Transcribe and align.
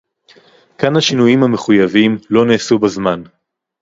כאן 0.77 0.95
השינויים 0.95 1.43
המחויבים 1.43 2.17
לא 2.29 2.45
נעשו 2.45 2.79
בזמן 2.79 3.23